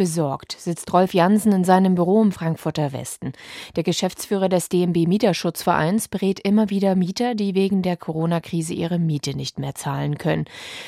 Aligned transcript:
Besorgt 0.00 0.56
sitzt 0.58 0.90
Rolf 0.94 1.12
Jansen 1.12 1.52
in 1.52 1.62
seinem 1.62 1.94
Büro 1.94 2.22
im 2.22 2.32
Frankfurter 2.32 2.94
Westen. 2.94 3.34
Der 3.76 3.82
Geschäftsführer 3.82 4.48
des 4.48 4.70
DMB 4.70 5.06
Mieterschutzvereins 5.06 6.08
berät 6.08 6.40
immer 6.40 6.70
wieder 6.70 6.96
Mieter, 6.96 7.34
die 7.34 7.54
wegen 7.54 7.82
der 7.82 7.98
Corona-Krise 7.98 8.72
ihre 8.72 8.98
Miete 8.98 9.36
nicht 9.36 9.58
mehr 9.58 9.74
zahlen 9.74 10.16
können. 10.16 10.46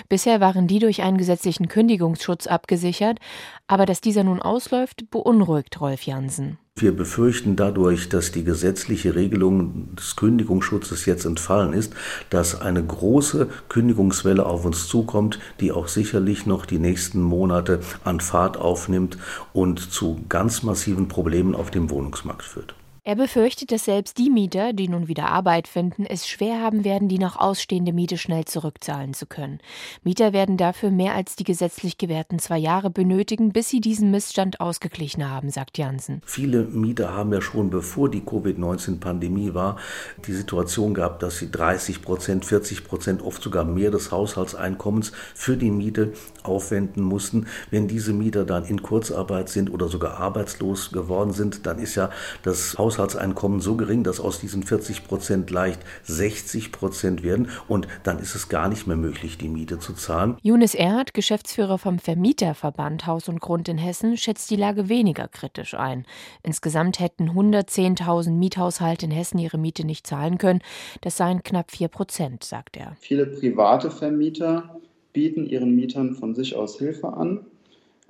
Bisher 0.08 0.40
waren 0.40 0.66
die 0.66 0.78
durch 0.78 1.02
einen 1.02 1.18
gesetzlichen 1.18 1.68
Kündigungsschutz 1.68 2.46
abgesichert, 2.46 3.18
aber 3.66 3.84
dass 3.84 4.00
dieser 4.00 4.24
nun 4.24 4.40
ausläuft, 4.40 5.10
beunruhigt 5.10 5.78
Rolf 5.78 6.04
Jansen. 6.04 6.56
Wir 6.78 6.96
befürchten 6.96 7.54
dadurch, 7.54 8.08
dass 8.08 8.32
die 8.32 8.44
gesetzliche 8.44 9.14
Regelung 9.14 9.94
des 9.94 10.16
Kündigungsschutzes 10.16 11.04
jetzt 11.06 11.26
entfallen 11.26 11.74
ist, 11.74 11.92
dass 12.30 12.60
eine 12.60 12.82
große 12.82 13.48
Kündigungswelle 13.68 14.44
auf 14.44 14.64
uns 14.64 14.88
zukommt, 14.88 15.38
die 15.60 15.70
auch 15.70 15.86
sicherlich 15.86 16.46
noch 16.46 16.66
die 16.66 16.78
nächsten 16.78 17.20
Monate 17.20 17.80
an 18.04 18.20
Fahrt 18.20 18.56
aufnimmt 18.56 19.18
und 19.52 19.92
zu 19.92 20.24
ganz 20.28 20.62
massiven 20.62 21.08
Problemen 21.08 21.54
auf 21.54 21.70
dem 21.70 21.90
Wohnungsmarkt 21.90 22.42
führt. 22.42 22.74
Er 23.04 23.16
befürchtet, 23.16 23.72
dass 23.72 23.86
selbst 23.86 24.16
die 24.16 24.30
Mieter, 24.30 24.72
die 24.72 24.86
nun 24.86 25.08
wieder 25.08 25.26
Arbeit 25.26 25.66
finden, 25.66 26.06
es 26.06 26.28
schwer 26.28 26.60
haben 26.60 26.84
werden, 26.84 27.08
die 27.08 27.18
noch 27.18 27.34
ausstehende 27.34 27.92
Miete 27.92 28.16
schnell 28.16 28.44
zurückzahlen 28.44 29.12
zu 29.12 29.26
können. 29.26 29.58
Mieter 30.04 30.32
werden 30.32 30.56
dafür 30.56 30.92
mehr 30.92 31.16
als 31.16 31.34
die 31.34 31.42
gesetzlich 31.42 31.98
gewährten 31.98 32.38
zwei 32.38 32.58
Jahre 32.58 32.90
benötigen, 32.90 33.52
bis 33.52 33.68
sie 33.68 33.80
diesen 33.80 34.12
Missstand 34.12 34.60
ausgeglichen 34.60 35.28
haben, 35.28 35.50
sagt 35.50 35.78
Jansen. 35.78 36.22
Viele 36.24 36.62
Mieter 36.62 37.12
haben 37.12 37.32
ja 37.32 37.40
schon 37.40 37.70
bevor 37.70 38.08
die 38.08 38.20
Covid-19-Pandemie 38.20 39.52
war, 39.52 39.78
die 40.24 40.32
Situation 40.32 40.94
gehabt, 40.94 41.24
dass 41.24 41.38
sie 41.38 41.50
30 41.50 42.02
Prozent, 42.02 42.44
40 42.44 42.84
Prozent, 42.84 43.22
oft 43.22 43.42
sogar 43.42 43.64
mehr 43.64 43.90
des 43.90 44.12
Haushaltseinkommens 44.12 45.10
für 45.34 45.56
die 45.56 45.72
Miete 45.72 46.12
aufwenden 46.44 47.02
mussten. 47.02 47.48
Wenn 47.68 47.88
diese 47.88 48.12
Mieter 48.12 48.44
dann 48.44 48.64
in 48.64 48.80
Kurzarbeit 48.80 49.48
sind 49.48 49.72
oder 49.72 49.88
sogar 49.88 50.18
arbeitslos 50.18 50.92
geworden 50.92 51.32
sind, 51.32 51.66
dann 51.66 51.80
ist 51.80 51.96
ja 51.96 52.08
das 52.44 52.78
Haus 52.78 52.91
Haushaltseinkommen 52.92 53.60
so 53.60 53.76
gering, 53.76 54.04
dass 54.04 54.20
aus 54.20 54.40
diesen 54.40 54.62
40 54.62 55.06
Prozent 55.06 55.50
leicht 55.50 55.80
60 56.04 56.72
Prozent 56.72 57.22
werden 57.22 57.48
und 57.68 57.88
dann 58.02 58.18
ist 58.18 58.34
es 58.34 58.48
gar 58.48 58.68
nicht 58.68 58.86
mehr 58.86 58.96
möglich, 58.96 59.38
die 59.38 59.48
Miete 59.48 59.78
zu 59.78 59.94
zahlen. 59.94 60.36
Younes 60.42 60.74
Erhardt, 60.74 61.14
Geschäftsführer 61.14 61.78
vom 61.78 61.98
Vermieterverband 61.98 63.06
Haus 63.06 63.28
und 63.28 63.40
Grund 63.40 63.68
in 63.68 63.78
Hessen, 63.78 64.16
schätzt 64.16 64.50
die 64.50 64.56
Lage 64.56 64.88
weniger 64.88 65.28
kritisch 65.28 65.74
ein. 65.74 66.04
Insgesamt 66.42 67.00
hätten 67.00 67.30
110.000 67.30 68.30
Miethaushalte 68.32 69.06
in 69.06 69.12
Hessen 69.12 69.38
ihre 69.38 69.58
Miete 69.58 69.86
nicht 69.86 70.06
zahlen 70.06 70.38
können. 70.38 70.60
Das 71.00 71.16
seien 71.16 71.42
knapp 71.42 71.70
4 71.70 71.88
Prozent, 71.88 72.44
sagt 72.44 72.76
er. 72.76 72.96
Viele 73.00 73.26
private 73.26 73.90
Vermieter 73.90 74.76
bieten 75.12 75.46
ihren 75.46 75.74
Mietern 75.74 76.14
von 76.14 76.34
sich 76.34 76.56
aus 76.56 76.78
Hilfe 76.78 77.08
an. 77.08 77.46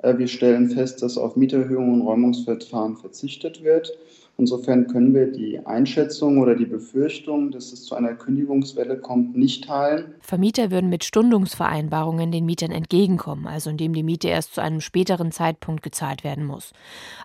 Äh, 0.02 0.18
wir 0.18 0.28
stellen 0.28 0.68
fest, 0.68 1.02
dass 1.02 1.16
auf 1.16 1.36
Mieterhöhungen 1.36 2.00
und 2.00 2.06
Räumungsverfahren 2.06 2.96
verzichtet 2.96 3.64
wird. 3.64 3.96
Insofern 4.38 4.86
können 4.86 5.12
wir 5.14 5.30
die 5.30 5.64
Einschätzung 5.66 6.38
oder 6.38 6.54
die 6.54 6.64
Befürchtung, 6.64 7.50
dass 7.50 7.72
es 7.72 7.84
zu 7.84 7.94
einer 7.94 8.14
Kündigungswelle 8.14 8.98
kommt, 8.98 9.36
nicht 9.36 9.64
teilen. 9.64 10.14
Vermieter 10.20 10.70
würden 10.70 10.88
mit 10.88 11.04
Stundungsvereinbarungen 11.04 12.32
den 12.32 12.46
Mietern 12.46 12.70
entgegenkommen, 12.70 13.46
also 13.46 13.68
indem 13.68 13.92
die 13.92 14.02
Miete 14.02 14.28
erst 14.28 14.54
zu 14.54 14.62
einem 14.62 14.80
späteren 14.80 15.32
Zeitpunkt 15.32 15.82
gezahlt 15.82 16.24
werden 16.24 16.46
muss. 16.46 16.72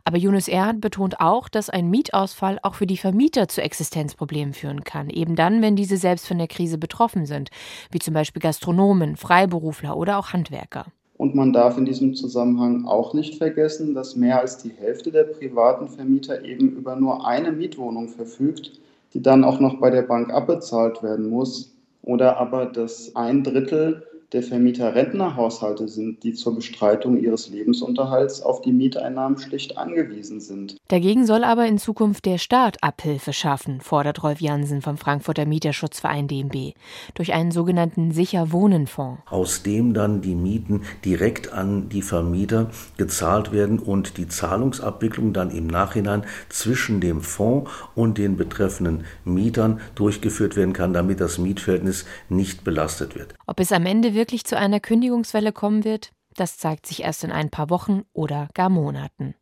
Aber 0.03 0.17
Yunus 0.17 0.49
Erhard 0.49 0.81
betont 0.81 1.21
auch, 1.21 1.47
dass 1.47 1.69
ein 1.69 1.89
Mietausfall 1.89 2.59
auch 2.61 2.75
für 2.75 2.87
die 2.87 2.97
Vermieter 2.97 3.47
zu 3.47 3.61
Existenzproblemen 3.61 4.53
führen 4.53 4.83
kann, 4.83 5.09
eben 5.09 5.35
dann, 5.35 5.61
wenn 5.61 5.77
diese 5.77 5.97
selbst 5.97 6.27
von 6.27 6.37
der 6.37 6.47
Krise 6.47 6.77
betroffen 6.77 7.25
sind, 7.25 7.49
wie 7.89 7.99
zum 7.99 8.13
Beispiel 8.13 8.41
Gastronomen, 8.41 9.15
Freiberufler 9.15 9.95
oder 9.95 10.19
auch 10.19 10.33
Handwerker. 10.33 10.87
Und 11.17 11.33
man 11.33 11.51
darf 11.51 11.77
in 11.77 11.85
diesem 11.85 12.13
Zusammenhang 12.13 12.85
auch 12.85 13.13
nicht 13.13 13.35
vergessen, 13.35 13.95
dass 13.95 14.15
mehr 14.15 14.39
als 14.39 14.57
die 14.57 14.69
Hälfte 14.69 15.11
der 15.11 15.23
privaten 15.23 15.87
Vermieter 15.87 16.45
eben 16.45 16.69
über 16.69 16.95
nur 16.95 17.25
eine 17.25 17.51
Mietwohnung 17.51 18.07
verfügt, 18.07 18.79
die 19.13 19.21
dann 19.21 19.43
auch 19.43 19.59
noch 19.59 19.79
bei 19.79 19.89
der 19.89 20.03
Bank 20.03 20.31
abbezahlt 20.31 21.01
werden 21.01 21.29
muss. 21.29 21.73
Oder 22.03 22.37
aber 22.37 22.67
dass 22.67 23.15
ein 23.15 23.43
Drittel 23.43 24.03
der 24.33 24.43
Vermieter 24.43 24.93
Rentnerhaushalte 24.93 25.87
sind, 25.87 26.23
die 26.23 26.33
zur 26.33 26.53
Bestreitung 26.53 27.17
ihres 27.17 27.47
Lebensunterhalts 27.47 28.41
auf 28.41 28.61
die 28.61 28.73
Mieteinnahmen 28.73 29.37
schlicht 29.37 29.77
angewiesen 29.77 30.41
sind. 30.41 30.75
Dagegen 30.89 31.25
soll 31.25 31.45
aber 31.45 31.65
in 31.65 31.77
Zukunft 31.77 32.25
der 32.25 32.37
Staat 32.37 32.83
Abhilfe 32.83 33.31
schaffen, 33.31 33.79
fordert 33.79 34.23
Rolf 34.23 34.41
Jansen 34.41 34.81
vom 34.81 34.97
Frankfurter 34.97 35.45
Mieterschutzverein 35.45 36.27
DMB, 36.27 36.73
durch 37.13 37.31
einen 37.31 37.51
sogenannten 37.51 38.11
Sicher-Wohnen-Fonds. 38.11 39.21
Aus 39.29 39.63
dem 39.63 39.93
dann 39.93 40.19
die 40.19 40.35
Mieten 40.35 40.81
direkt 41.05 41.53
an 41.53 41.87
die 41.87 42.01
Vermieter 42.01 42.69
gezahlt 42.97 43.53
werden 43.53 43.79
und 43.79 44.17
die 44.17 44.27
Zahlungsabwicklung 44.27 45.31
dann 45.31 45.51
im 45.51 45.67
Nachhinein 45.67 46.25
zwischen 46.49 46.99
dem 46.99 47.21
Fonds 47.21 47.71
und 47.95 48.17
den 48.17 48.35
betreffenden 48.35 49.05
Mietern 49.23 49.79
durchgeführt 49.95 50.57
werden 50.57 50.73
kann, 50.73 50.91
damit 50.91 51.21
das 51.21 51.37
Mietverhältnis 51.37 52.05
nicht 52.27 52.65
belastet 52.65 53.15
wird. 53.15 53.33
Ob 53.45 53.61
es 53.61 53.71
am 53.71 53.85
Ende 53.85 54.16
wirklich 54.17 54.43
zu 54.43 54.57
einer 54.57 54.81
Kündigungswelle 54.81 55.53
kommen 55.53 55.85
wird, 55.85 56.11
das 56.35 56.57
zeigt 56.57 56.85
sich 56.85 57.03
erst 57.03 57.23
in 57.23 57.31
ein 57.31 57.49
paar 57.49 57.69
Wochen 57.69 58.03
oder 58.11 58.49
gar 58.53 58.69
Monaten. 58.69 59.33